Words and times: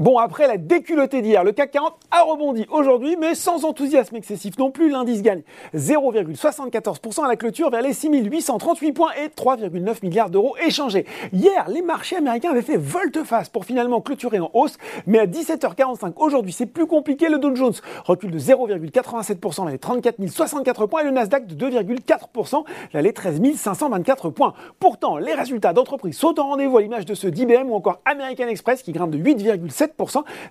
Bon, 0.00 0.18
après 0.18 0.48
la 0.48 0.56
déculottée 0.56 1.22
d'hier, 1.22 1.44
le 1.44 1.52
CAC 1.52 1.70
40 1.70 1.94
a 2.10 2.22
rebondi 2.22 2.66
aujourd'hui, 2.68 3.16
mais 3.16 3.36
sans 3.36 3.64
enthousiasme 3.64 4.16
excessif 4.16 4.58
non 4.58 4.72
plus. 4.72 4.90
L'indice 4.90 5.22
gagne 5.22 5.42
0,74% 5.72 7.24
à 7.24 7.28
la 7.28 7.36
clôture 7.36 7.70
vers 7.70 7.80
les 7.80 7.92
6838 7.92 8.92
points 8.92 9.12
et 9.12 9.28
3,9 9.28 9.98
milliards 10.02 10.30
d'euros 10.30 10.56
échangés. 10.66 11.06
Hier, 11.32 11.68
les 11.68 11.80
marchés 11.80 12.16
américains 12.16 12.50
avaient 12.50 12.62
fait 12.62 12.76
volte-face 12.76 13.50
pour 13.50 13.64
finalement 13.64 14.00
clôturer 14.00 14.40
en 14.40 14.50
hausse, 14.52 14.78
mais 15.06 15.20
à 15.20 15.26
17h45 15.26 16.14
aujourd'hui, 16.16 16.52
c'est 16.52 16.66
plus 16.66 16.86
compliqué. 16.86 17.28
Le 17.28 17.38
Dow 17.38 17.54
Jones 17.54 17.74
recule 18.04 18.32
de 18.32 18.38
0,87% 18.40 19.62
vers 19.62 19.70
les 19.70 19.78
34 19.78 20.16
064 20.26 20.86
points 20.86 21.02
et 21.02 21.04
le 21.04 21.12
Nasdaq 21.12 21.46
de 21.46 21.70
2,4% 21.70 22.64
vers 22.92 23.02
les 23.02 23.12
13 23.12 23.40
524 23.54 24.30
points. 24.30 24.54
Pourtant, 24.80 25.18
les 25.18 25.34
résultats 25.34 25.72
d'entreprise 25.72 26.16
sont 26.16 26.40
en 26.40 26.48
rendez-vous 26.48 26.78
à 26.78 26.82
l'image 26.82 27.06
de 27.06 27.14
ceux 27.14 27.30
d'IBM 27.30 27.70
ou 27.70 27.74
encore 27.74 28.00
American 28.04 28.48
Express 28.48 28.82
qui 28.82 28.90
grimpent 28.90 29.12
de 29.12 29.18
8,7% 29.18 29.83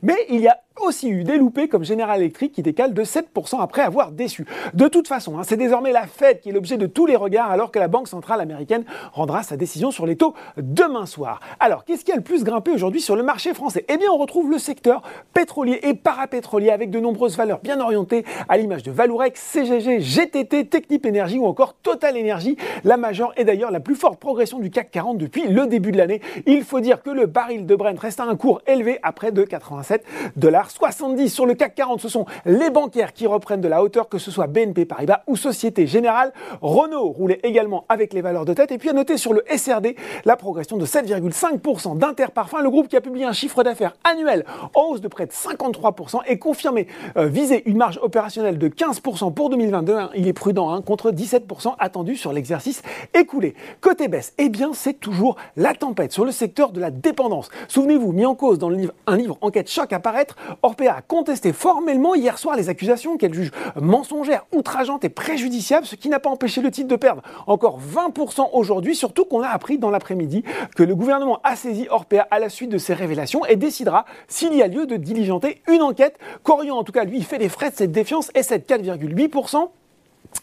mais 0.01 0.15
il 0.29 0.41
y 0.41 0.47
a 0.47 0.59
aussi 0.81 1.09
eu 1.09 1.23
des 1.23 1.37
loupés 1.37 1.67
comme 1.67 1.83
General 1.83 2.19
Electric 2.19 2.51
qui 2.51 2.63
décalent 2.63 2.93
de 2.93 3.03
7% 3.03 3.61
après 3.61 3.81
avoir 3.81 4.11
déçu. 4.11 4.45
De 4.73 4.87
toute 4.87 5.07
façon, 5.07 5.37
hein, 5.37 5.43
c'est 5.43 5.57
désormais 5.57 5.91
la 5.91 6.07
Fed 6.07 6.39
qui 6.39 6.49
est 6.49 6.51
l'objet 6.51 6.77
de 6.77 6.87
tous 6.87 7.05
les 7.05 7.15
regards 7.15 7.51
alors 7.51 7.71
que 7.71 7.79
la 7.79 7.87
Banque 7.87 8.07
centrale 8.07 8.41
américaine 8.41 8.83
rendra 9.13 9.43
sa 9.43 9.55
décision 9.55 9.91
sur 9.91 10.05
les 10.05 10.15
taux 10.15 10.33
demain 10.57 11.05
soir. 11.05 11.39
Alors, 11.59 11.85
qu'est-ce 11.85 12.03
qui 12.03 12.11
a 12.11 12.15
le 12.15 12.21
plus 12.21 12.43
grimpé 12.43 12.71
aujourd'hui 12.71 13.01
sur 13.01 13.15
le 13.15 13.23
marché 13.23 13.53
français? 13.53 13.85
Eh 13.87 13.97
bien, 13.97 14.07
on 14.11 14.17
retrouve 14.17 14.49
le 14.49 14.57
secteur 14.57 15.03
pétrolier 15.34 15.79
et 15.84 15.93
parapétrolier 15.93 16.71
avec 16.71 16.89
de 16.89 16.99
nombreuses 16.99 17.37
valeurs 17.37 17.59
bien 17.59 17.79
orientées 17.79 18.25
à 18.49 18.57
l'image 18.57 18.84
de 18.84 18.91
Valourec, 18.91 19.37
CGG, 19.37 19.99
GTT, 19.99 20.65
Technip 20.65 21.05
Energy 21.05 21.37
ou 21.37 21.45
encore 21.45 21.75
Total 21.75 22.17
Energy. 22.17 22.57
La 22.84 22.97
majeure 22.97 23.31
est 23.35 23.45
d'ailleurs 23.45 23.71
la 23.71 23.79
plus 23.79 23.95
forte 23.95 24.20
progression 24.20 24.59
du 24.59 24.71
CAC 24.71 24.89
40 24.91 25.17
depuis 25.17 25.47
le 25.47 25.67
début 25.67 25.91
de 25.91 25.97
l'année. 25.97 26.21
Il 26.47 26.63
faut 26.63 26.79
dire 26.79 27.03
que 27.03 27.11
le 27.11 27.27
baril 27.27 27.65
de 27.65 27.75
Brent 27.75 27.99
reste 27.99 28.20
à 28.20 28.23
un 28.23 28.35
cours 28.35 28.62
élevé 28.65 28.99
après 29.03 29.23
de 29.32 29.43
87 29.43 30.04
dollars 30.35 30.71
70 30.71 31.29
sur 31.29 31.46
le 31.46 31.54
CAC 31.54 31.76
40, 31.76 32.02
ce 32.02 32.10
sont 32.10 32.26
les 32.46 32.70
bancaires 32.70 33.13
qui 33.13 33.27
reprennent 33.27 33.62
de 33.62 33.68
la 33.68 33.84
hauteur, 33.84 34.10
que 34.10 34.18
ce 34.18 34.32
soit 34.32 34.48
BNP 34.48 34.85
Paribas 34.85 35.21
ou 35.27 35.35
Société 35.35 35.88
Générale. 35.88 36.34
Renault 36.62 37.10
roulait 37.10 37.40
également 37.43 37.85
avec 37.90 38.13
les 38.13 38.21
valeurs 38.21 38.46
de 38.46 38.54
tête. 38.54 38.71
Et 38.71 38.77
puis 38.77 38.90
à 38.90 38.93
noter 38.93 39.18
sur 39.18 39.34
le 39.34 39.43
SRD 39.55 39.96
la 40.26 40.35
progression 40.35 40.77
de 40.77 40.85
7,5% 40.85 41.98
d'Interparfum, 41.98 42.62
le 42.62 42.70
groupe 42.70 42.88
qui 42.88 42.96
a 42.96 43.02
publié 43.02 43.26
un 43.26 43.34
chiffre 43.34 43.63
d'affaires 43.63 43.96
annuel 44.04 44.46
en 44.74 44.82
hausse 44.90 45.02
de 45.02 45.07
près 45.07 45.26
de 45.26 45.32
53% 45.32 46.21
et 46.27 46.37
confirmé 46.37 46.87
euh, 47.18 47.27
viser 47.27 47.63
une 47.70 47.77
marge 47.77 47.99
opérationnelle 48.02 48.58
de 48.58 48.68
15% 48.68 49.34
pour 49.34 49.49
2022. 49.49 49.98
Il 50.15 50.27
est 50.27 50.34
prudent 50.34 50.70
hein, 50.71 50.82
contre 50.82 51.12
17% 51.12 51.76
attendu 51.80 52.15
sur 52.15 52.34
l'exercice 52.34 52.82
écoulé. 53.13 53.55
Côté 53.82 54.08
baisse, 54.08 54.34
eh 54.37 54.49
bien 54.49 54.71
c'est 54.74 54.99
toujours 54.99 55.35
la 55.55 55.74
tempête 55.74 56.12
sur 56.12 56.26
le 56.26 56.32
secteur 56.32 56.71
de 56.71 56.80
la 56.80 56.91
dépendance. 56.91 57.49
Souvenez-vous, 57.68 58.12
mis 58.12 58.26
en 58.26 58.35
cause 58.35 58.60
dans 58.60 58.70
le 58.70 58.76
livre, 58.76 58.93
un 59.13 59.17
livre 59.17 59.37
Enquête 59.41 59.69
choc 59.69 59.93
à 59.93 59.99
paraître, 59.99 60.35
Orpea 60.63 60.89
a 60.89 61.01
contesté 61.01 61.53
formellement 61.53 62.15
hier 62.15 62.37
soir 62.37 62.55
les 62.55 62.69
accusations 62.69 63.17
qu'elle 63.17 63.33
juge 63.33 63.51
mensongères, 63.79 64.45
outrageantes 64.51 65.06
et 65.06 65.09
préjudiciables, 65.09 65.85
ce 65.85 65.95
qui 65.95 66.09
n'a 66.09 66.19
pas 66.19 66.29
empêché 66.29 66.61
le 66.61 66.72
titre 66.72 66.88
de 66.88 66.95
perdre 66.95 67.22
encore 67.47 67.79
20% 67.79 68.50
aujourd'hui, 68.53 68.95
surtout 68.95 69.25
qu'on 69.25 69.41
a 69.41 69.50
appris 69.50 69.78
dans 69.78 69.91
l'après-midi 69.91 70.44
que 70.75 70.84
le 70.84 70.95
gouvernement 70.95 71.39
a 71.44 71.56
saisi 71.56 71.88
Orpea 71.89 72.28
à 72.31 72.39
la 72.39 72.50
suite 72.50 72.72
de 72.72 72.78
ces 72.78 72.94
révélations 72.94 73.45
et 73.45 73.56
décidera 73.56 74.06
s'il 74.28 74.53
y 74.56 74.63
a 74.63 74.67
lieu 74.67 74.88
de 74.88 74.97
diligenter 74.97 75.61
une 75.67 75.84
enquête. 75.84 76.17
Corian, 76.41 76.75
en 76.75 76.84
tout 76.84 76.91
cas, 76.91 77.03
lui, 77.03 77.22
fait 77.22 77.38
les 77.38 77.50
frais 77.50 77.69
de 77.69 77.75
cette 77.75 77.91
défiance 77.91 78.31
et 78.34 78.41
cette 78.41 78.67
4,8%. 78.67 79.69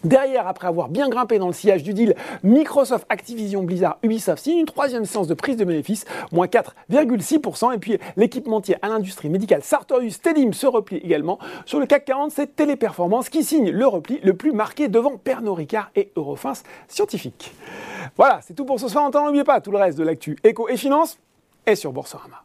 Derrière, 0.05 0.49
après 0.49 0.67
avoir 0.67 0.89
bien 0.89 1.09
grimpé 1.09 1.39
dans 1.39 1.47
le 1.47 1.53
sillage 1.53 1.83
du 1.83 1.93
deal, 1.95 2.15
Microsoft, 2.43 3.07
Activision, 3.09 3.63
Blizzard, 3.63 3.99
Ubisoft 4.03 4.43
signe 4.43 4.59
une 4.59 4.67
troisième 4.67 5.05
séance 5.05 5.27
de 5.27 5.35
prise 5.35 5.57
de 5.57 5.65
bénéfices, 5.65 6.05
moins 6.33 6.47
4,6%. 6.47 7.75
Et 7.75 7.79
puis 7.79 7.99
l'équipementier 8.17 8.77
à 8.83 8.89
l'industrie 8.89 9.29
médicale 9.29 9.63
Sartorius 9.63 10.21
Tedim 10.21 10.53
se 10.53 10.67
replie 10.67 10.99
également. 10.99 11.39
Sur 11.67 11.81
le 11.81 11.87
CAC 11.87 12.07
40, 12.07 12.31
c'est 12.31 12.57
Téléperformance 12.57 13.29
qui 13.29 13.45
signe 13.45 13.71
le 13.71 13.87
repli 13.87 14.21
le 14.23 14.35
plus 14.35 14.53
marqué 14.53 14.89
devant 14.89 15.17
Pernod 15.17 15.57
Ricard 15.57 15.91
et 15.95 16.13
Eurofins 16.17 16.55
Scientifique. 16.89 17.53
Voilà, 18.17 18.41
c'est 18.43 18.55
tout 18.55 18.65
pour 18.65 18.81
ce 18.81 18.89
soir. 18.89 19.11
N'oubliez 19.13 19.45
pas 19.45 19.61
tout 19.61 19.71
le 19.71 19.79
reste 19.79 19.99
de 19.99 20.05
l'actu 20.05 20.37
éco 20.45 20.69
et 20.69 20.77
finance 20.77 21.19
est 21.67 21.75
sur 21.75 21.93
Boursorama. 21.93 22.43